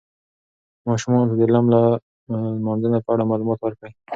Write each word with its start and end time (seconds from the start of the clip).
ماشومانو 0.87 1.29
ته 1.31 1.35
د 1.39 1.41
لم 1.55 1.65
لمانځه 2.57 2.99
په 3.05 3.09
اړه 3.13 3.23
معلومات 3.31 3.59
ورکړئ. 3.61 3.91